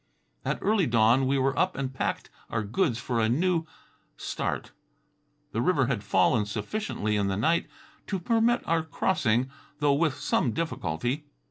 At 0.43 0.57
early 0.63 0.87
dawn 0.87 1.27
we 1.27 1.37
were 1.37 1.55
up 1.55 1.75
and 1.77 1.93
packed 1.93 2.31
our 2.49 2.63
goods 2.63 2.97
for 2.97 3.19
a 3.19 3.29
new 3.29 3.67
start. 4.17 4.71
The 5.51 5.61
river 5.61 5.85
had 5.85 6.03
fallen 6.03 6.47
sufficiently 6.47 7.15
in 7.15 7.27
the 7.27 7.37
night 7.37 7.67
to 8.07 8.17
permit 8.17 8.67
our 8.67 8.81
crossing, 8.81 9.51
though 9.77 9.93
with 9.93 10.15
some 10.15 10.53
difficulty. 10.53 11.25